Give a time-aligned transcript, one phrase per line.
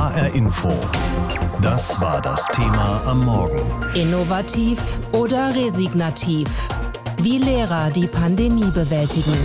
[0.00, 0.70] HR Info.
[1.60, 3.60] Das war das Thema am Morgen.
[3.94, 6.70] Innovativ oder resignativ?
[7.20, 9.36] Wie Lehrer die Pandemie bewältigen.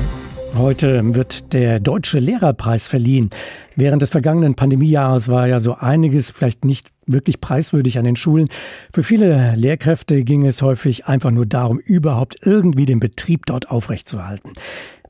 [0.57, 3.31] Heute wird der Deutsche Lehrerpreis verliehen.
[3.75, 8.47] Während des vergangenen Pandemiejahres war ja so einiges vielleicht nicht wirklich preiswürdig an den Schulen.
[8.93, 14.53] Für viele Lehrkräfte ging es häufig einfach nur darum, überhaupt irgendwie den Betrieb dort aufrechtzuerhalten.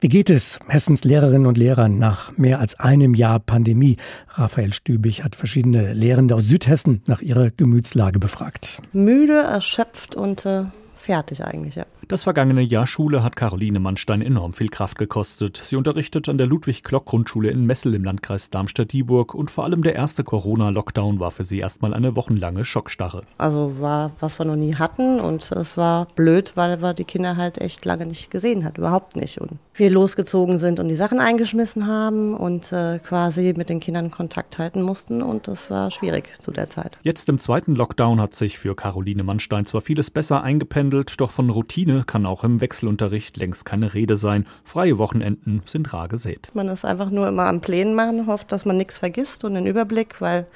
[0.01, 3.95] Wie geht es Hessens Lehrerinnen und Lehrern nach mehr als einem Jahr Pandemie?
[4.29, 8.81] Raphael Stübig hat verschiedene Lehrende aus Südhessen nach ihrer Gemütslage befragt.
[8.91, 11.85] Müde, erschöpft und äh, fertig eigentlich, ja.
[12.07, 15.57] Das vergangene Jahr Schule hat Caroline Mannstein enorm viel Kraft gekostet.
[15.57, 20.23] Sie unterrichtet an der Ludwig-Klock-Grundschule in Messel im Landkreis Darmstadt-Dieburg und vor allem der erste
[20.23, 23.21] Corona-Lockdown war für sie erstmal eine wochenlange Schockstarre.
[23.39, 27.37] Also war, was wir noch nie hatten und es war blöd, weil wir die Kinder
[27.37, 29.41] halt echt lange nicht gesehen hat, überhaupt nicht.
[29.41, 34.11] Und wir losgezogen sind und die Sachen eingeschmissen haben und äh, quasi mit den Kindern
[34.11, 36.99] Kontakt halten mussten und das war schwierig zu der Zeit.
[37.01, 41.49] Jetzt im zweiten Lockdown hat sich für Caroline Mannstein zwar vieles besser eingependelt, doch von
[41.49, 44.45] Routine kann auch im Wechselunterricht längst keine Rede sein.
[44.63, 46.49] Freie Wochenenden sind rar gesät.
[46.53, 49.65] Man ist einfach nur immer am Plänen machen, hofft, dass man nichts vergisst und den
[49.65, 50.47] Überblick, weil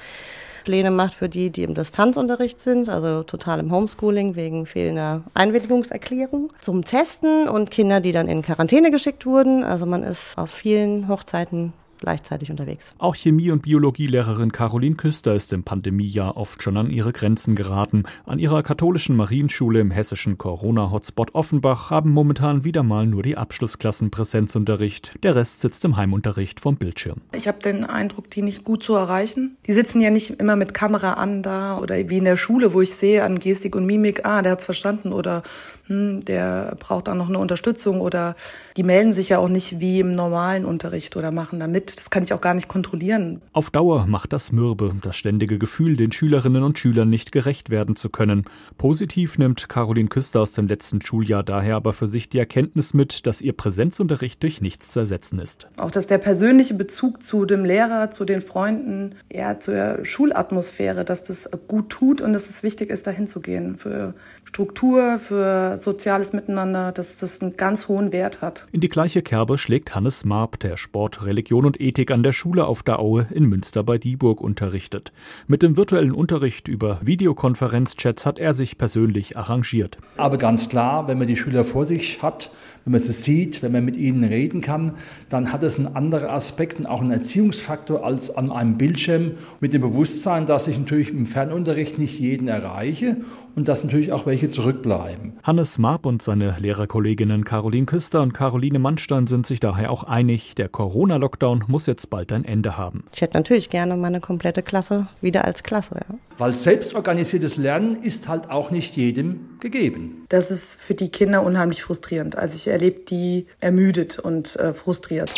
[0.63, 6.51] Pläne macht für die, die im Distanzunterricht sind, also total im Homeschooling wegen fehlender Einwilligungserklärung,
[6.59, 9.63] zum Testen und Kinder, die dann in Quarantäne geschickt wurden.
[9.63, 12.93] Also man ist auf vielen Hochzeiten gleichzeitig unterwegs.
[12.97, 18.03] Auch Chemie- und Biologielehrerin Caroline Küster ist im Pandemiejahr oft schon an ihre Grenzen geraten.
[18.25, 24.11] An ihrer katholischen Marienschule im hessischen Corona-Hotspot Offenbach haben momentan wieder mal nur die Abschlussklassen
[24.11, 25.13] Präsenzunterricht.
[25.23, 27.21] Der Rest sitzt im Heimunterricht vom Bildschirm.
[27.33, 29.57] Ich habe den Eindruck, die nicht gut zu erreichen.
[29.67, 32.81] Die sitzen ja nicht immer mit Kamera an da oder wie in der Schule, wo
[32.81, 35.43] ich sehe an Gestik und Mimik, ah, der hat's verstanden oder
[35.89, 38.35] hm, der braucht auch noch eine Unterstützung oder
[38.77, 41.97] die melden sich ja auch nicht wie im normalen Unterricht oder machen da mit.
[41.97, 43.41] Das kann ich auch gar nicht kontrollieren.
[43.53, 47.95] Auf Dauer macht das mürbe, das ständige Gefühl, den Schülerinnen und Schülern nicht gerecht werden
[47.95, 48.45] zu können.
[48.77, 53.25] Positiv nimmt Caroline Küster aus dem letzten Schuljahr daher aber für sich die Erkenntnis mit,
[53.25, 55.67] dass ihr Präsenzunterricht durch nichts zu ersetzen ist.
[55.77, 61.23] Auch dass der persönliche Bezug zu dem Lehrer, zu den Freunden, ja, zur Schulatmosphäre, dass
[61.23, 63.77] das gut tut und dass es wichtig ist, dahin zu gehen.
[63.77, 64.13] Für
[64.49, 68.67] Struktur, für soziales Miteinander, dass das einen ganz hohen Wert hat.
[68.71, 72.65] In die gleiche Kerbe schlägt Hannes Marb, der Sport, Religion und Ethik an der Schule
[72.65, 75.13] auf der Aue in Münster bei Dieburg unterrichtet.
[75.45, 79.99] Mit dem virtuellen Unterricht über Videokonferenzchats hat er sich persönlich arrangiert.
[80.17, 82.49] Aber ganz klar, wenn man die Schüler vor sich hat,
[82.85, 84.93] wenn man sie sieht, wenn man mit ihnen reden kann,
[85.29, 89.73] dann hat es einen anderen Aspekt und auch einen Erziehungsfaktor als an einem Bildschirm mit
[89.73, 93.17] dem Bewusstsein, dass ich natürlich im Fernunterricht nicht jeden erreiche
[93.55, 95.33] und dass natürlich auch welche zurückbleiben.
[95.43, 100.55] Hannes Marb und seine Lehrerkolleginnen Caroline Küster und Caroline Mannstein sind sich daher auch einig,
[100.55, 103.03] der Corona-Lockdown muss jetzt bald ein Ende haben.
[103.13, 105.95] Ich hätte natürlich gerne meine komplette Klasse wieder als Klasse.
[105.95, 106.15] Ja.
[106.37, 110.25] Weil selbstorganisiertes Lernen ist halt auch nicht jedem gegeben.
[110.29, 112.37] Das ist für die Kinder unheimlich frustrierend.
[112.37, 115.31] Also ich erlebe die ermüdet und äh, frustriert.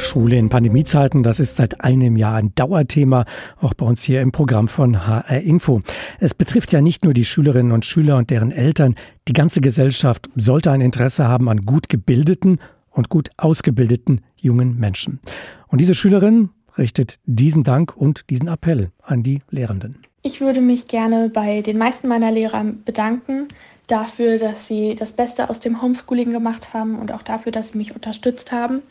[0.00, 3.24] Schule in Pandemiezeiten, das ist seit einem Jahr ein Dauerthema,
[3.60, 5.80] auch bei uns hier im Programm von HR Info.
[6.18, 8.94] Es betrifft ja nicht nur die Schülerinnen und Schüler und deren Eltern.
[9.28, 12.58] Die ganze Gesellschaft sollte ein Interesse haben an gut gebildeten
[12.90, 15.20] und gut ausgebildeten jungen Menschen.
[15.68, 19.98] Und diese Schülerin richtet diesen Dank und diesen Appell an die Lehrenden.
[20.22, 23.48] Ich würde mich gerne bei den meisten meiner Lehrer bedanken
[23.90, 27.78] dafür, dass sie das Beste aus dem Homeschooling gemacht haben und auch dafür, dass sie
[27.78, 28.82] mich unterstützt haben.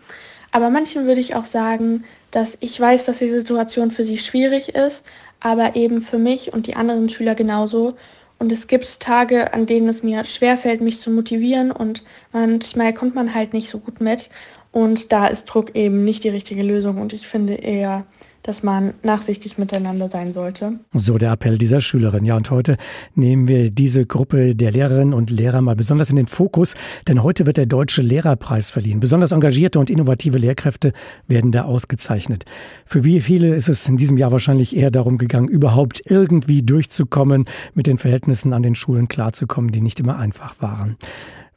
[0.51, 4.69] Aber manchen würde ich auch sagen, dass ich weiß, dass die Situation für sie schwierig
[4.69, 5.03] ist,
[5.39, 7.95] aber eben für mich und die anderen Schüler genauso.
[8.39, 13.13] Und es gibt Tage, an denen es mir schwerfällt, mich zu motivieren und manchmal kommt
[13.13, 14.29] man halt nicht so gut mit.
[14.71, 18.05] Und da ist Druck eben nicht die richtige Lösung und ich finde eher,
[18.43, 20.79] dass man nachsichtig miteinander sein sollte.
[20.93, 22.25] So der Appell dieser Schülerin.
[22.25, 22.77] Ja, und heute
[23.13, 26.75] nehmen wir diese Gruppe der Lehrerinnen und Lehrer mal besonders in den Fokus,
[27.07, 28.99] denn heute wird der Deutsche Lehrerpreis verliehen.
[28.99, 30.93] Besonders engagierte und innovative Lehrkräfte
[31.27, 32.45] werden da ausgezeichnet.
[32.85, 37.45] Für wie viele ist es in diesem Jahr wahrscheinlich eher darum gegangen, überhaupt irgendwie durchzukommen,
[37.73, 40.97] mit den Verhältnissen an den Schulen klarzukommen, die nicht immer einfach waren.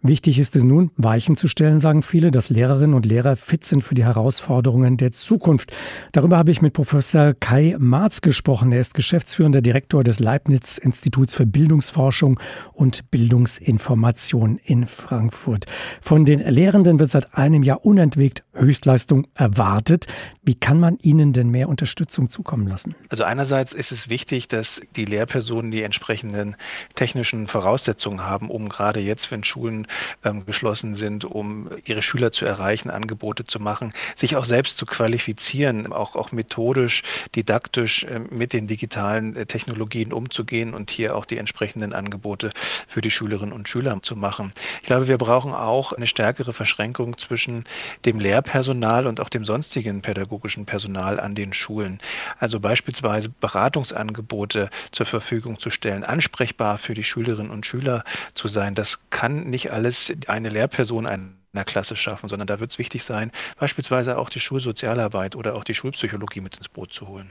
[0.05, 3.85] Wichtig ist es nun, Weichen zu stellen, sagen viele, dass Lehrerinnen und Lehrer fit sind
[3.85, 5.73] für die Herausforderungen der Zukunft.
[6.11, 8.73] Darüber habe ich mit Professor Kai Marz gesprochen.
[8.73, 12.41] Er ist geschäftsführender Direktor des Leibniz-Instituts für Bildungsforschung
[12.73, 15.67] und Bildungsinformation in Frankfurt.
[16.01, 20.07] Von den Lehrenden wird seit einem Jahr unentwegt Höchstleistung erwartet.
[20.45, 22.97] Wie kann man ihnen denn mehr Unterstützung zukommen lassen?
[23.09, 26.57] Also einerseits ist es wichtig, dass die Lehrpersonen die entsprechenden
[26.97, 29.87] technischen Voraussetzungen haben, um gerade jetzt, wenn Schulen
[30.25, 34.85] ähm, geschlossen sind, um ihre Schüler zu erreichen, Angebote zu machen, sich auch selbst zu
[34.85, 37.05] qualifizieren, auch, auch methodisch,
[37.37, 42.51] didaktisch äh, mit den digitalen äh, Technologien umzugehen und hier auch die entsprechenden Angebote
[42.89, 44.51] für die Schülerinnen und Schüler zu machen.
[44.81, 47.63] Ich glaube, wir brauchen auch eine stärkere Verschränkung zwischen
[48.05, 52.01] dem Lehrpersonal und auch dem sonstigen pädagogischen Personal an den Schulen.
[52.39, 58.75] Also beispielsweise Beratungsangebote zur Verfügung zu stellen, ansprechbar für die Schülerinnen und Schüler zu sein.
[58.75, 63.05] Das kann nicht alles eine Lehrperson, ein einer Klasse schaffen, sondern da wird es wichtig
[63.05, 67.31] sein, beispielsweise auch die Schulsozialarbeit oder auch die Schulpsychologie mit ins Boot zu holen.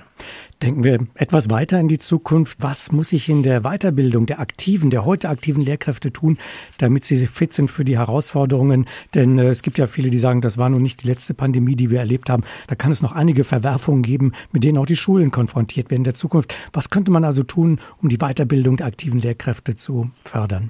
[0.62, 2.58] Denken wir etwas weiter in die Zukunft.
[2.62, 6.38] Was muss sich in der Weiterbildung der aktiven, der heute aktiven Lehrkräfte tun,
[6.78, 8.86] damit sie fit sind für die Herausforderungen?
[9.16, 11.76] Denn äh, es gibt ja viele, die sagen, das war nun nicht die letzte Pandemie,
[11.76, 12.44] die wir erlebt haben.
[12.68, 16.04] Da kann es noch einige Verwerfungen geben, mit denen auch die Schulen konfrontiert werden in
[16.04, 16.54] der Zukunft.
[16.74, 20.70] Was könnte man also tun, um die Weiterbildung der aktiven Lehrkräfte zu fördern?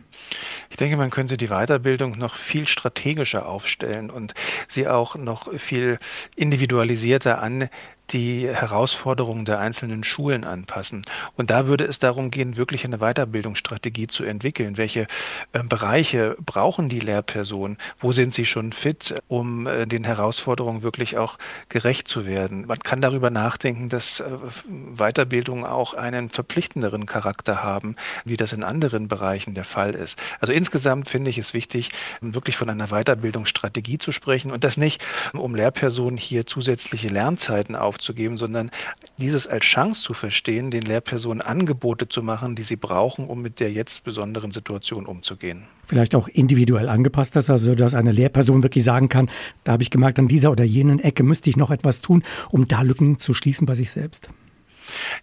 [0.69, 4.33] Ich denke, man könnte die Weiterbildung noch viel strategischer aufstellen und
[4.67, 5.99] sie auch noch viel
[6.35, 7.69] individualisierter an
[8.09, 11.03] die Herausforderungen der einzelnen Schulen anpassen.
[11.37, 14.77] Und da würde es darum gehen, wirklich eine Weiterbildungsstrategie zu entwickeln.
[14.77, 15.07] Welche
[15.53, 17.77] äh, Bereiche brauchen die Lehrpersonen?
[17.99, 21.37] Wo sind sie schon fit, um äh, den Herausforderungen wirklich auch
[21.69, 22.65] gerecht zu werden?
[22.67, 24.25] Man kann darüber nachdenken, dass äh,
[24.67, 27.95] Weiterbildung auch einen verpflichtenderen Charakter haben,
[28.25, 30.19] wie das in anderen Bereichen der Fall ist.
[30.39, 35.01] Also insgesamt finde ich es wichtig, wirklich von einer Weiterbildungsstrategie zu sprechen und das nicht,
[35.33, 38.71] um Lehrpersonen hier zusätzliche Lernzeiten aufzunehmen, aufzugeben, sondern
[39.19, 43.59] dieses als Chance zu verstehen, den Lehrpersonen Angebote zu machen, die sie brauchen, um mit
[43.59, 45.63] der jetzt besonderen Situation umzugehen.
[45.85, 49.29] Vielleicht auch individuell angepasst ist, also dass eine Lehrperson wirklich sagen kann,
[49.63, 52.67] da habe ich gemerkt, an dieser oder jenen Ecke müsste ich noch etwas tun, um
[52.67, 54.29] da Lücken zu schließen bei sich selbst.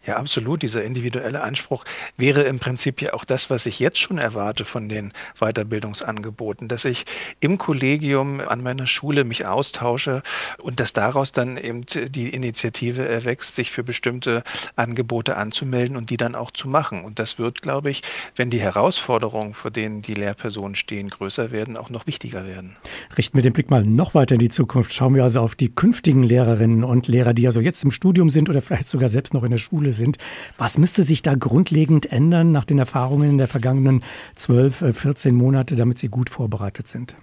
[0.06, 0.62] Ja, absolut.
[0.62, 1.84] Dieser individuelle Anspruch
[2.16, 6.84] wäre im Prinzip ja auch das, was ich jetzt schon erwarte von den Weiterbildungsangeboten, dass
[6.84, 7.04] ich
[7.40, 10.22] im Kollegium an meiner Schule mich austausche
[10.58, 14.42] und dass daraus dann eben die Initiative erwächst, sich für bestimmte
[14.76, 17.04] Angebote anzumelden und die dann auch zu machen.
[17.04, 18.02] Und das wird, glaube ich,
[18.36, 22.76] wenn die Herausforderungen, vor denen die Lehrpersonen stehen, größer werden, auch noch wichtiger werden.
[23.16, 24.92] Richten wir den Blick mal noch weiter in die Zukunft.
[24.92, 28.48] Schauen wir also auf die künftigen Lehrerinnen und Lehrer, die also jetzt im Studium sind
[28.48, 30.18] oder vielleicht sogar selbst noch in der Schule sind.
[30.56, 34.02] Was müsste sich da grundlegend ändern nach den Erfahrungen der vergangenen
[34.36, 37.16] 12, 14 äh, Monate, damit sie gut vorbereitet sind?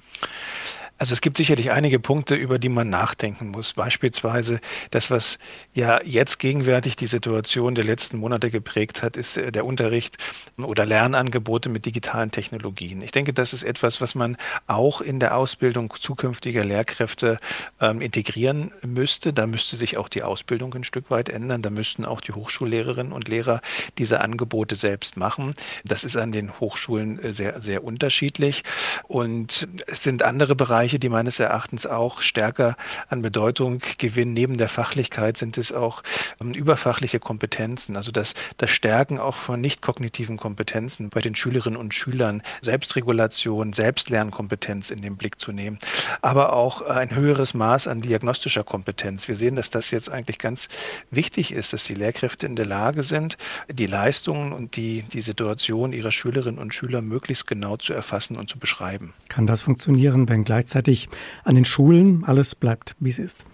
[0.97, 3.73] Also es gibt sicherlich einige Punkte, über die man nachdenken muss.
[3.73, 4.61] Beispielsweise
[4.91, 5.39] das, was
[5.73, 10.17] ja jetzt gegenwärtig die Situation der letzten Monate geprägt hat, ist äh, der Unterricht
[10.57, 13.01] oder Lernangebote mit digitalen Technologien.
[13.01, 14.37] Ich denke, das ist etwas, was man
[14.67, 17.37] auch in der Ausbildung zukünftiger Lehrkräfte
[17.81, 19.33] ähm, integrieren müsste.
[19.33, 21.61] Da müsste sich auch die Ausbildung ein Stück weit ändern.
[21.61, 23.61] Da müssten auch die Hochschullehrerinnen und Lehrer
[23.97, 25.53] diese Angebote selbst machen.
[25.83, 28.63] Das ist an den Hochschulen äh, sehr, sehr unterschiedlich.
[29.09, 32.75] Und es sind andere Bereiche, Bereiche, die meines Erachtens auch stärker
[33.09, 34.33] an Bedeutung gewinnen.
[34.33, 36.03] Neben der Fachlichkeit sind es auch
[36.39, 41.79] ähm, überfachliche Kompetenzen, also das, das Stärken auch von nicht kognitiven Kompetenzen bei den Schülerinnen
[41.79, 45.79] und Schülern, Selbstregulation, Selbstlernkompetenz in den Blick zu nehmen,
[46.21, 49.27] aber auch ein höheres Maß an diagnostischer Kompetenz.
[49.27, 50.69] Wir sehen, dass das jetzt eigentlich ganz
[51.09, 53.37] wichtig ist, dass die Lehrkräfte in der Lage sind,
[53.71, 58.51] die Leistungen und die, die Situation ihrer Schülerinnen und Schüler möglichst genau zu erfassen und
[58.51, 59.15] zu beschreiben.
[59.29, 61.07] Kann das funktionieren, wenn gleichzeitig gleichzeitig
[61.45, 63.45] an den Schulen alles bleibt, wie es ist.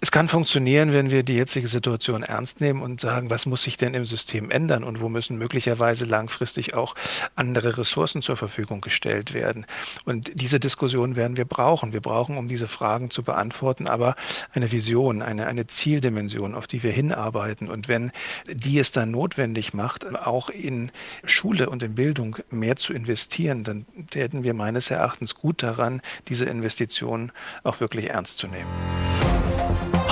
[0.00, 3.76] Es kann funktionieren, wenn wir die jetzige Situation ernst nehmen und sagen, was muss sich
[3.76, 6.94] denn im System ändern und wo müssen möglicherweise langfristig auch
[7.34, 9.66] andere Ressourcen zur Verfügung gestellt werden.
[10.04, 11.92] Und diese Diskussion werden wir brauchen.
[11.92, 14.14] Wir brauchen, um diese Fragen zu beantworten, aber
[14.52, 17.68] eine Vision, eine, eine Zieldimension, auf die wir hinarbeiten.
[17.68, 18.12] Und wenn
[18.46, 20.92] die es dann notwendig macht, auch in
[21.24, 26.44] Schule und in Bildung mehr zu investieren, dann täten wir meines Erachtens gut daran, diese
[26.44, 27.32] Investitionen
[27.64, 29.27] auch wirklich ernst zu nehmen.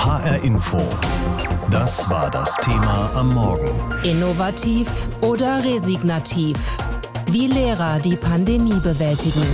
[0.07, 0.77] HR Info.
[1.69, 3.69] Das war das Thema am Morgen.
[4.03, 6.77] Innovativ oder resignativ?
[7.29, 9.45] Wie Lehrer die Pandemie bewältigen.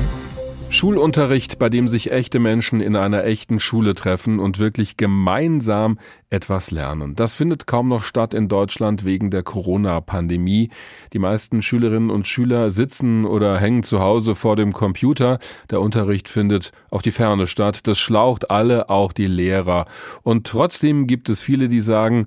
[0.73, 5.99] Schulunterricht, bei dem sich echte Menschen in einer echten Schule treffen und wirklich gemeinsam
[6.31, 7.13] etwas lernen.
[7.13, 10.71] Das findet kaum noch statt in Deutschland wegen der Corona-Pandemie.
[11.13, 15.37] Die meisten Schülerinnen und Schüler sitzen oder hängen zu Hause vor dem Computer.
[15.69, 17.87] Der Unterricht findet auf die Ferne statt.
[17.87, 19.85] Das schlaucht alle, auch die Lehrer.
[20.23, 22.25] Und trotzdem gibt es viele, die sagen,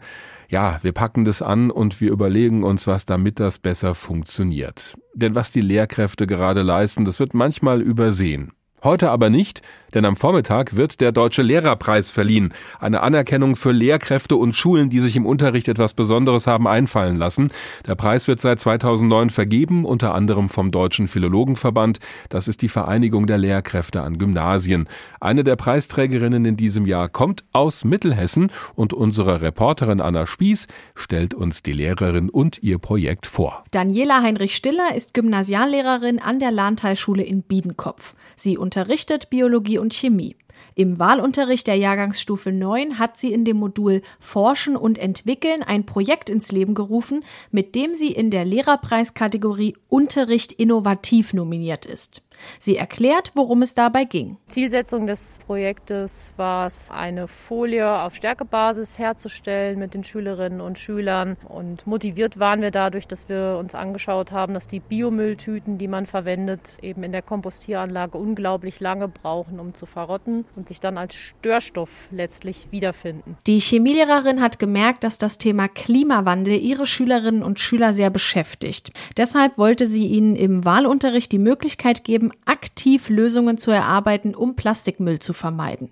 [0.49, 4.97] ja, wir packen das an und wir überlegen uns was, damit das besser funktioniert.
[5.17, 8.53] Denn was die Lehrkräfte gerade leisten, das wird manchmal übersehen.
[8.85, 9.63] Heute aber nicht,
[9.97, 12.53] Denn am Vormittag wird der Deutsche Lehrerpreis verliehen.
[12.79, 17.51] Eine Anerkennung für Lehrkräfte und Schulen, die sich im Unterricht etwas Besonderes haben einfallen lassen.
[17.87, 21.99] Der Preis wird seit 2009 vergeben, unter anderem vom Deutschen Philologenverband.
[22.29, 24.87] Das ist die Vereinigung der Lehrkräfte an Gymnasien.
[25.19, 31.33] Eine der Preisträgerinnen in diesem Jahr kommt aus Mittelhessen und unsere Reporterin Anna Spieß stellt
[31.33, 33.65] uns die Lehrerin und ihr Projekt vor.
[33.71, 38.15] Daniela Heinrich-Stiller ist Gymnasiallehrerin an der Lahntalschule in Biedenkopf.
[38.35, 40.35] Sie unterrichtet Biologie und Chemie.
[40.75, 46.29] Im Wahlunterricht der Jahrgangsstufe 9 hat sie in dem Modul Forschen und Entwickeln ein Projekt
[46.29, 52.23] ins Leben gerufen, mit dem sie in der Lehrerpreiskategorie Unterricht innovativ nominiert ist.
[52.59, 54.37] Sie erklärt, worum es dabei ging.
[54.49, 61.37] Zielsetzung des Projektes war es, eine Folie auf Stärkebasis herzustellen mit den Schülerinnen und Schülern.
[61.49, 66.07] Und motiviert waren wir dadurch, dass wir uns angeschaut haben, dass die Biomülltüten, die man
[66.07, 71.15] verwendet, eben in der Kompostieranlage unglaublich lange brauchen, um zu verrotten und sich dann als
[71.15, 73.37] Störstoff letztlich wiederfinden.
[73.47, 78.93] Die Chemielehrerin hat gemerkt, dass das Thema Klimawandel ihre Schülerinnen und Schüler sehr beschäftigt.
[79.17, 84.57] Deshalb wollte sie ihnen im Wahlunterricht die Möglichkeit geben, eben aktiv Lösungen zu erarbeiten, um
[84.57, 85.91] Plastikmüll zu vermeiden.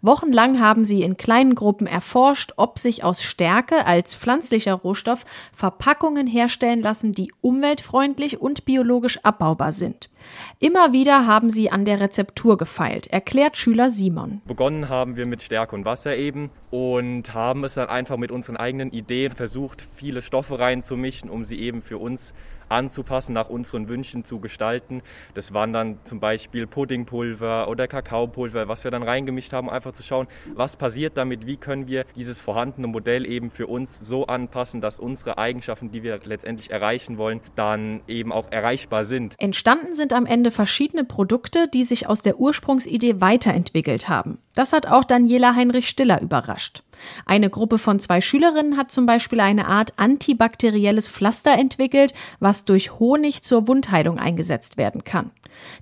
[0.00, 6.26] Wochenlang haben sie in kleinen Gruppen erforscht, ob sich aus Stärke als pflanzlicher Rohstoff Verpackungen
[6.26, 10.08] herstellen lassen, die umweltfreundlich und biologisch abbaubar sind.
[10.58, 14.42] Immer wieder haben sie an der Rezeptur gefeilt, erklärt Schüler Simon.
[14.46, 18.56] Begonnen haben wir mit Stärke und Wasser eben und haben es dann einfach mit unseren
[18.56, 22.32] eigenen Ideen versucht, viele Stoffe reinzumischen, um sie eben für uns
[22.68, 25.02] anzupassen, nach unseren Wünschen zu gestalten.
[25.34, 30.02] Das waren dann zum Beispiel Puddingpulver oder Kakaopulver, was wir dann reingemischt haben, einfach zu
[30.02, 34.80] schauen, was passiert damit, wie können wir dieses vorhandene Modell eben für uns so anpassen,
[34.80, 39.34] dass unsere Eigenschaften, die wir letztendlich erreichen wollen, dann eben auch erreichbar sind.
[39.38, 44.38] Entstanden sind am Ende verschiedene Produkte, die sich aus der Ursprungsidee weiterentwickelt haben.
[44.54, 46.82] Das hat auch Daniela Heinrich Stiller überrascht.
[47.24, 52.98] Eine Gruppe von zwei Schülerinnen hat zum Beispiel eine Art antibakterielles Pflaster entwickelt, was durch
[52.98, 55.30] Honig zur Wundheilung eingesetzt werden kann.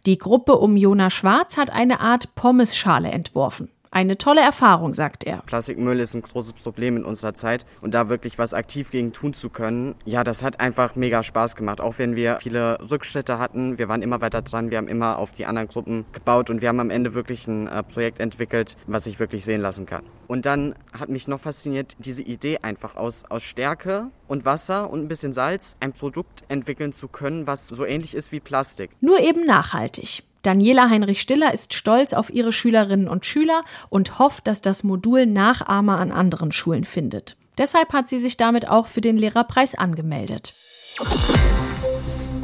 [0.06, 3.68] Die Gruppe um Jona Schwarz hat eine Art Pommesschale entworfen.
[3.94, 5.36] Eine tolle Erfahrung, sagt er.
[5.46, 9.34] Plastikmüll ist ein großes Problem in unserer Zeit und da wirklich was aktiv gegen tun
[9.34, 11.80] zu können, ja, das hat einfach mega Spaß gemacht.
[11.80, 15.30] Auch wenn wir viele Rückschritte hatten, wir waren immer weiter dran, wir haben immer auf
[15.30, 19.04] die anderen Gruppen gebaut und wir haben am Ende wirklich ein äh, Projekt entwickelt, was
[19.04, 20.02] sich wirklich sehen lassen kann.
[20.26, 25.02] Und dann hat mich noch fasziniert diese Idee einfach aus, aus Stärke und Wasser und
[25.02, 28.90] ein bisschen Salz ein Produkt entwickeln zu können, was so ähnlich ist wie Plastik.
[29.00, 30.24] Nur eben nachhaltig.
[30.44, 35.98] Daniela Heinrich-Stiller ist stolz auf ihre Schülerinnen und Schüler und hofft, dass das Modul Nachahmer
[35.98, 37.36] an anderen Schulen findet.
[37.56, 40.52] Deshalb hat sie sich damit auch für den Lehrerpreis angemeldet.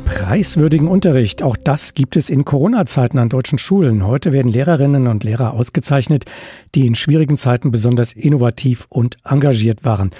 [0.06, 4.06] Preiswürdigen Unterricht, auch das gibt es in Corona-Zeiten an deutschen Schulen.
[4.06, 6.24] Heute werden Lehrerinnen und Lehrer ausgezeichnet,
[6.74, 10.10] die in schwierigen Zeiten besonders innovativ und engagiert waren.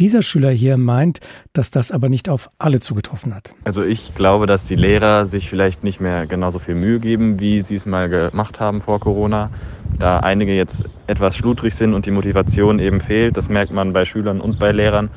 [0.00, 1.20] Dieser Schüler hier meint,
[1.52, 3.52] dass das aber nicht auf alle zugetroffen hat.
[3.64, 7.60] Also ich glaube, dass die Lehrer sich vielleicht nicht mehr genauso viel Mühe geben, wie
[7.60, 9.50] sie es mal gemacht haben vor Corona.
[9.98, 14.06] Da einige jetzt etwas schludrig sind und die Motivation eben fehlt, das merkt man bei
[14.06, 15.10] Schülern und bei Lehrern.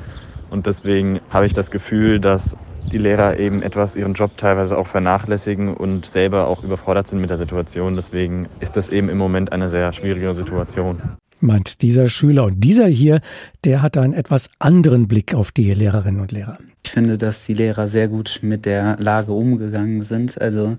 [0.50, 2.54] Und deswegen habe ich das Gefühl, dass
[2.92, 7.30] die Lehrer eben etwas ihren Job teilweise auch vernachlässigen und selber auch überfordert sind mit
[7.30, 7.96] der Situation.
[7.96, 11.00] Deswegen ist das eben im Moment eine sehr schwierige Situation
[11.44, 12.44] meint dieser Schüler.
[12.44, 13.20] Und dieser hier,
[13.64, 16.58] der hat einen etwas anderen Blick auf die Lehrerinnen und Lehrer.
[16.84, 20.40] Ich finde, dass die Lehrer sehr gut mit der Lage umgegangen sind.
[20.40, 20.76] Also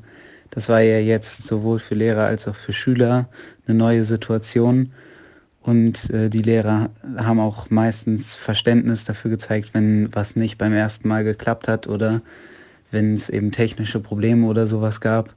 [0.52, 3.30] das war ja jetzt sowohl für Lehrer als auch für Schüler
[3.68, 4.92] eine neue Situation.
[5.62, 11.08] Und äh, die Lehrer haben auch meistens Verständnis dafür gezeigt, wenn was nicht beim ersten
[11.08, 12.22] Mal geklappt hat oder
[12.92, 15.36] wenn es eben technische Probleme oder sowas gab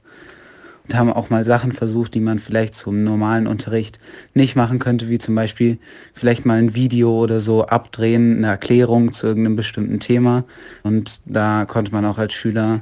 [0.89, 3.99] und haben auch mal Sachen versucht, die man vielleicht zum normalen Unterricht
[4.33, 5.77] nicht machen könnte, wie zum Beispiel
[6.15, 10.45] vielleicht mal ein Video oder so abdrehen, eine Erklärung zu irgendeinem bestimmten Thema.
[10.81, 12.81] Und da konnte man auch als Schüler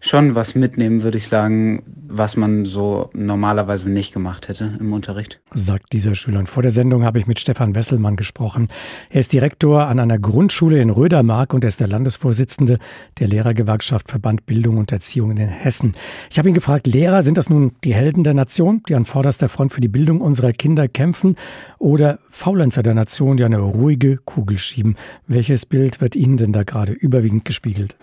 [0.00, 5.40] schon was mitnehmen, würde ich sagen, was man so normalerweise nicht gemacht hätte im Unterricht.
[5.54, 6.40] Sagt dieser Schüler.
[6.40, 8.68] Und vor der Sendung habe ich mit Stefan Wesselmann gesprochen.
[9.10, 12.78] Er ist Direktor an einer Grundschule in Rödermark und er ist der Landesvorsitzende
[13.18, 15.92] der Lehrergewerkschaft Verband Bildung und Erziehung in Hessen.
[16.30, 19.48] Ich habe ihn gefragt, Lehrer, sind das nun die Helden der Nation, die an vorderster
[19.48, 21.36] Front für die Bildung unserer Kinder kämpfen
[21.78, 24.96] oder Faulenzer der Nation, die eine ruhige Kugel schieben?
[25.26, 27.96] Welches Bild wird Ihnen denn da gerade überwiegend gespiegelt?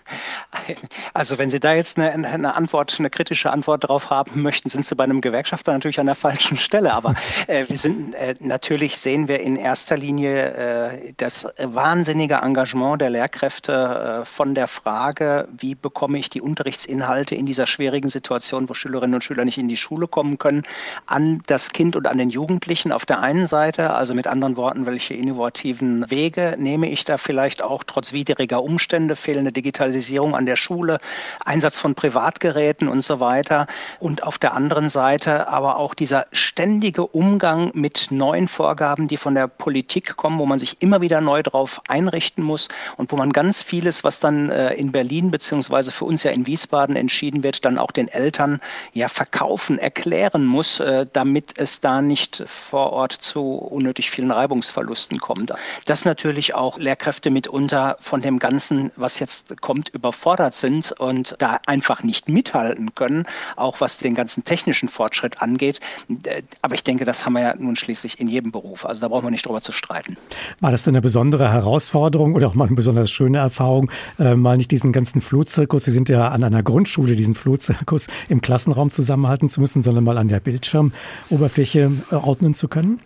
[1.14, 4.70] Also wenn Sie da jetzt jetzt eine, eine Antwort, eine kritische Antwort darauf haben möchten,
[4.70, 6.94] sind Sie bei einem Gewerkschafter natürlich an der falschen Stelle.
[6.94, 7.14] Aber
[7.48, 13.10] äh, wir sind äh, natürlich sehen wir in erster Linie äh, das wahnsinnige Engagement der
[13.10, 18.74] Lehrkräfte äh, von der Frage, wie bekomme ich die Unterrichtsinhalte in dieser schwierigen Situation, wo
[18.74, 20.64] Schülerinnen und Schüler nicht in die Schule kommen können,
[21.06, 24.86] an das Kind und an den Jugendlichen auf der einen Seite, also mit anderen Worten,
[24.86, 30.56] welche innovativen Wege nehme ich da vielleicht auch trotz widriger Umstände, fehlende Digitalisierung an der
[30.56, 31.00] Schule,
[31.46, 33.68] Einsatz von Privatgeräten und so weiter.
[34.00, 39.36] Und auf der anderen Seite aber auch dieser ständige Umgang mit neuen Vorgaben, die von
[39.36, 42.68] der Politik kommen, wo man sich immer wieder neu darauf einrichten muss
[42.98, 46.48] und wo man ganz vieles, was dann äh, in Berlin beziehungsweise für uns ja in
[46.48, 48.60] Wiesbaden entschieden wird, dann auch den Eltern
[48.94, 55.20] ja verkaufen, erklären muss, äh, damit es da nicht vor Ort zu unnötig vielen Reibungsverlusten
[55.20, 55.54] kommt.
[55.86, 61.60] Dass natürlich auch Lehrkräfte mitunter von dem Ganzen, was jetzt kommt, überfordert sind und da
[61.68, 65.80] einfach nicht mithalten können, auch was den ganzen technischen Fortschritt angeht.
[66.24, 68.86] Äh, aber ich denke, das haben wir ja nun schließlich in jedem Beruf.
[68.86, 70.18] Also da brauchen wir nicht drüber zu streiten.
[70.60, 74.58] War das denn eine besondere Herausforderung oder auch mal eine besonders schöne Erfahrung, äh, mal
[74.58, 79.50] nicht diesen ganzen Flohzirkus, Sie sind ja an einer Grundschule, diesen Flohzirkus im Klassenraum zusammenhalten
[79.50, 83.00] zu müssen, sondern mal an der Bildschirmoberfläche äh, ordnen zu können?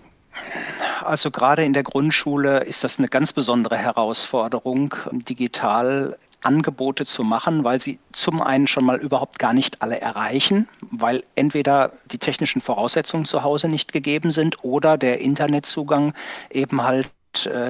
[1.03, 7.63] Also gerade in der Grundschule ist das eine ganz besondere Herausforderung, digital Angebote zu machen,
[7.63, 12.61] weil sie zum einen schon mal überhaupt gar nicht alle erreichen, weil entweder die technischen
[12.61, 16.13] Voraussetzungen zu Hause nicht gegeben sind oder der Internetzugang
[16.49, 17.09] eben halt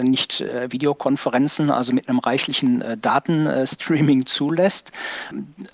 [0.03, 4.91] nicht äh, Videokonferenzen, also mit einem reichlichen äh, Datenstreaming zulässt.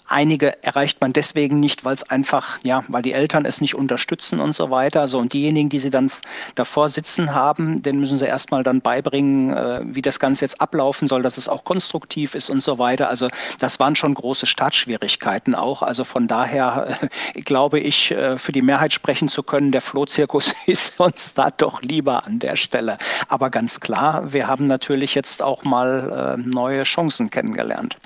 [0.07, 4.39] Einige erreicht man deswegen nicht, weil es einfach, ja, weil die Eltern es nicht unterstützen
[4.39, 5.01] und so weiter.
[5.01, 6.11] Also und diejenigen, die sie dann
[6.55, 11.21] davor sitzen haben, denen müssen sie erstmal dann beibringen, wie das Ganze jetzt ablaufen soll,
[11.21, 13.09] dass es auch konstruktiv ist und so weiter.
[13.09, 13.29] Also
[13.59, 15.81] das waren schon große Startschwierigkeiten auch.
[15.81, 16.99] Also von daher
[17.45, 22.25] glaube ich, für die Mehrheit sprechen zu können, der Flohzirkus ist uns da doch lieber
[22.25, 22.97] an der Stelle.
[23.27, 27.97] Aber ganz klar, wir haben natürlich jetzt auch mal äh, neue Chancen kennengelernt.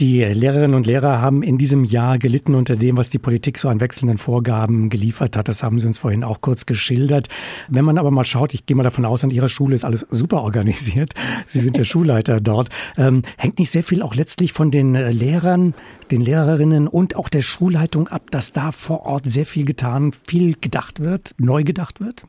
[0.00, 3.68] Die Lehrerinnen und Lehrer haben in diesem Jahr gelitten unter dem, was die Politik so
[3.68, 5.48] an wechselnden Vorgaben geliefert hat.
[5.48, 7.26] Das haben Sie uns vorhin auch kurz geschildert.
[7.68, 10.06] Wenn man aber mal schaut, ich gehe mal davon aus, an Ihrer Schule ist alles
[10.08, 11.14] super organisiert.
[11.48, 12.68] Sie sind der Schulleiter dort.
[12.96, 15.74] Ähm, hängt nicht sehr viel auch letztlich von den äh, Lehrern,
[16.12, 20.54] den Lehrerinnen und auch der Schulleitung ab, dass da vor Ort sehr viel getan, viel
[20.60, 22.22] gedacht wird, neu gedacht wird?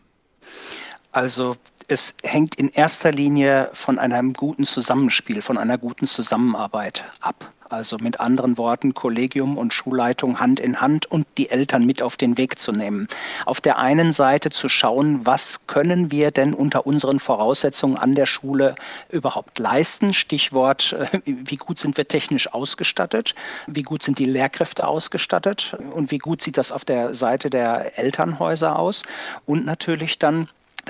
[1.19, 1.57] Also
[1.89, 7.51] es hängt in erster Linie von einem guten Zusammenspiel, von einer guten Zusammenarbeit ab.
[7.67, 12.15] Also mit anderen Worten, Kollegium und Schulleitung Hand in Hand und die Eltern mit auf
[12.15, 13.09] den Weg zu nehmen.
[13.45, 18.25] Auf der einen Seite zu schauen, was können wir denn unter unseren Voraussetzungen an der
[18.25, 18.75] Schule
[19.09, 20.13] überhaupt leisten?
[20.13, 23.35] Stichwort, äh, wie gut sind wir technisch ausgestattet?
[23.67, 25.75] Wie gut sind die Lehrkräfte ausgestattet?
[25.93, 29.03] Und wie gut sieht das auf der Seite der Elternhäuser aus?
[29.45, 30.47] Und natürlich dann,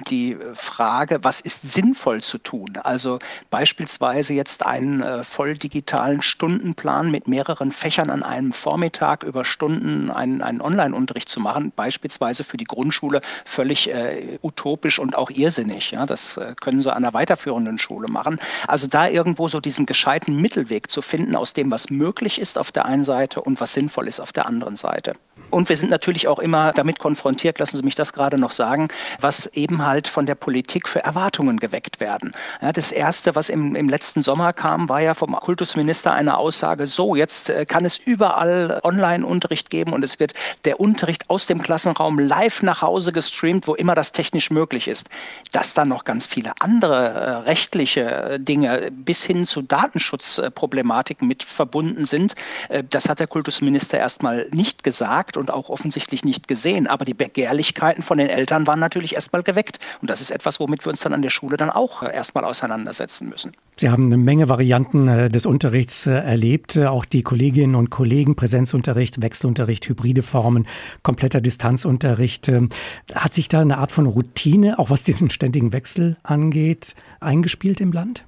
[0.07, 2.77] die Frage, was ist sinnvoll zu tun?
[2.83, 9.45] Also beispielsweise jetzt einen äh, voll digitalen Stundenplan mit mehreren Fächern an einem Vormittag über
[9.45, 15.29] Stunden einen, einen Online-Unterricht zu machen, beispielsweise für die Grundschule völlig äh, utopisch und auch
[15.29, 15.91] irrsinnig.
[15.91, 16.05] Ja?
[16.05, 18.39] Das äh, können sie an einer weiterführenden Schule machen.
[18.67, 22.71] Also da irgendwo so diesen gescheiten Mittelweg zu finden aus dem, was möglich ist auf
[22.71, 25.13] der einen Seite und was sinnvoll ist auf der anderen Seite.
[25.49, 28.89] Und wir sind natürlich auch immer damit konfrontiert, lassen Sie mich das gerade noch sagen,
[29.19, 32.33] was eben halt von der Politik für Erwartungen geweckt werden.
[32.61, 36.87] Ja, das Erste, was im, im letzten Sommer kam, war ja vom Kultusminister eine Aussage,
[36.87, 40.33] so, jetzt äh, kann es überall Online-Unterricht geben und es wird
[40.65, 45.09] der Unterricht aus dem Klassenraum live nach Hause gestreamt, wo immer das technisch möglich ist.
[45.51, 51.43] Dass dann noch ganz viele andere äh, rechtliche äh, Dinge bis hin zu Datenschutzproblematiken mit
[51.43, 52.35] verbunden sind,
[52.69, 56.87] äh, das hat der Kultusminister erstmal nicht gesagt und auch offensichtlich nicht gesehen.
[56.87, 59.68] Aber die Begehrlichkeiten von den Eltern waren natürlich erstmal geweckt.
[60.01, 62.45] Und das ist etwas, womit wir uns dann an der Schule dann auch äh, erstmal
[62.45, 63.51] auseinandersetzen müssen.
[63.77, 66.77] Sie haben eine Menge Varianten äh, des Unterrichts äh, erlebt.
[66.77, 70.67] Auch die Kolleginnen und Kollegen, Präsenzunterricht, Wechselunterricht, hybride Formen,
[71.03, 72.47] kompletter Distanzunterricht.
[72.47, 72.69] Ähm,
[73.13, 77.91] hat sich da eine Art von Routine, auch was diesen ständigen Wechsel angeht, eingespielt im
[77.91, 78.25] Land?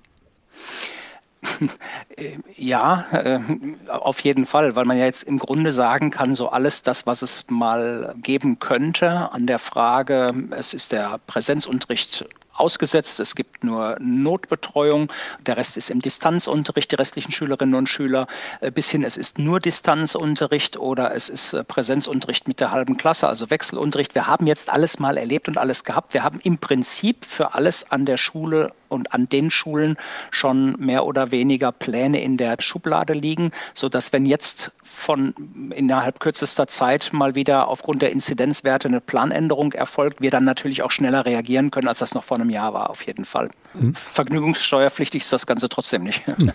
[2.55, 3.39] Ja, äh,
[3.87, 7.21] auf jeden Fall, weil man ja jetzt im Grunde sagen kann, so alles das, was
[7.21, 13.19] es mal geben könnte an der Frage, es ist der Präsenzunterricht ausgesetzt.
[13.19, 15.11] Es gibt nur Notbetreuung.
[15.45, 18.27] Der Rest ist im Distanzunterricht, die restlichen Schülerinnen und Schüler.
[18.59, 22.97] Äh, bis hin, es ist nur Distanzunterricht oder es ist äh, Präsenzunterricht mit der halben
[22.97, 24.15] Klasse, also Wechselunterricht.
[24.15, 26.13] Wir haben jetzt alles mal erlebt und alles gehabt.
[26.13, 29.97] Wir haben im Prinzip für alles an der Schule und an den Schulen
[30.29, 35.33] schon mehr oder weniger Pläne in der Schublade liegen, sodass wenn jetzt von
[35.75, 40.91] innerhalb kürzester Zeit mal wieder aufgrund der Inzidenzwerte eine Planänderung erfolgt, wir dann natürlich auch
[40.91, 43.49] schneller reagieren können, als das noch vor einem Jahr war, auf jeden Fall.
[43.73, 43.95] Mhm.
[43.95, 46.27] Vergnügungssteuerpflichtig ist das Ganze trotzdem nicht.
[46.37, 46.51] Mhm.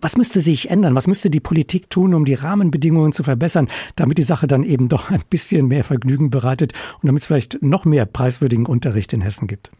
[0.00, 0.94] Was müsste sich ändern?
[0.94, 4.88] Was müsste die Politik tun, um die Rahmenbedingungen zu verbessern, damit die Sache dann eben
[4.88, 9.22] doch ein bisschen mehr Vergnügen bereitet und damit es vielleicht noch mehr preiswürdigen Unterricht in
[9.22, 9.70] Hessen gibt?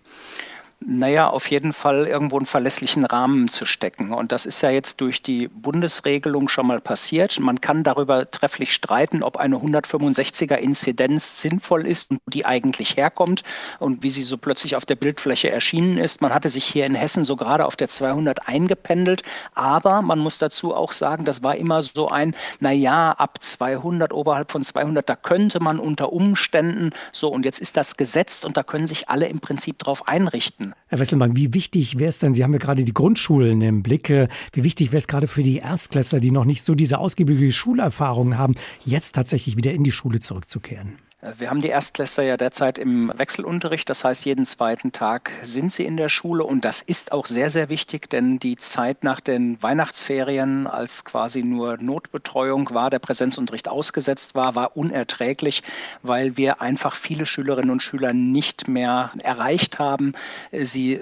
[0.80, 4.12] Naja, auf jeden Fall irgendwo einen verlässlichen Rahmen zu stecken.
[4.12, 7.40] Und das ist ja jetzt durch die Bundesregelung schon mal passiert.
[7.40, 12.96] Man kann darüber trefflich streiten, ob eine 165er Inzidenz sinnvoll ist und wo die eigentlich
[12.96, 13.42] herkommt
[13.78, 16.20] und wie sie so plötzlich auf der Bildfläche erschienen ist.
[16.20, 19.22] Man hatte sich hier in Hessen so gerade auf der 200 eingependelt.
[19.54, 24.52] Aber man muss dazu auch sagen, das war immer so ein, naja, ab 200, oberhalb
[24.52, 27.28] von 200, da könnte man unter Umständen so.
[27.28, 30.65] Und jetzt ist das gesetzt und da können sich alle im Prinzip drauf einrichten.
[30.88, 34.08] Herr Wesselmann, wie wichtig wäre es denn, Sie haben ja gerade die Grundschulen im Blick,
[34.08, 38.38] wie wichtig wäre es gerade für die Erstklässler, die noch nicht so diese ausgiebige Schulerfahrung
[38.38, 40.98] haben, jetzt tatsächlich wieder in die Schule zurückzukehren?
[41.38, 43.90] Wir haben die Erstklässler ja derzeit im Wechselunterricht.
[43.90, 46.44] Das heißt, jeden zweiten Tag sind sie in der Schule.
[46.44, 51.42] Und das ist auch sehr, sehr wichtig, denn die Zeit nach den Weihnachtsferien, als quasi
[51.42, 55.64] nur Notbetreuung war, der Präsenzunterricht ausgesetzt war, war unerträglich,
[56.02, 60.12] weil wir einfach viele Schülerinnen und Schüler nicht mehr erreicht haben.
[60.52, 61.00] Sie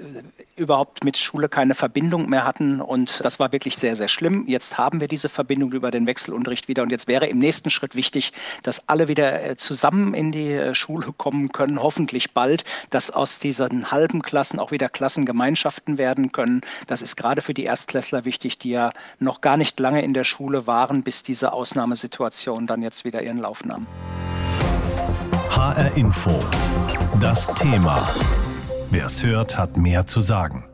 [0.55, 2.81] überhaupt mit Schule keine Verbindung mehr hatten.
[2.81, 4.45] Und das war wirklich sehr, sehr schlimm.
[4.47, 6.81] Jetzt haben wir diese Verbindung über den Wechselunterricht wieder.
[6.81, 8.33] Und jetzt wäre im nächsten Schritt wichtig,
[8.63, 13.39] dass alle wieder äh, zusammen in die äh, Schule kommen können, hoffentlich bald, dass aus
[13.39, 16.61] diesen halben Klassen auch wieder Klassengemeinschaften werden können.
[16.87, 20.23] Das ist gerade für die Erstklässler wichtig, die ja noch gar nicht lange in der
[20.23, 23.87] Schule waren, bis diese Ausnahmesituation dann jetzt wieder ihren Lauf nahm.
[25.49, 26.31] HR Info.
[27.19, 28.07] Das Thema.
[28.91, 30.65] Wer es hört, hat mehr zu sagen.